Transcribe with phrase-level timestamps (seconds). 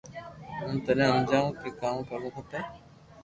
[0.59, 2.59] ھون ٽني ھمجاو ڪي ڪاو ڪرو کپي